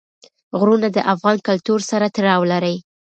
غرونه 0.59 0.87
د 0.91 0.97
افغان 1.13 1.37
کلتور 1.47 1.79
سره 1.91 2.05
تړاو 2.15 2.41
لري. 2.51 2.75